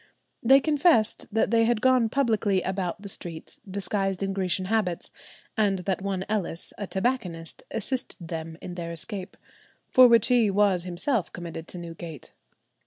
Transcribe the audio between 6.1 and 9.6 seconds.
Ellis, a tobacconist, assisted them in their escape,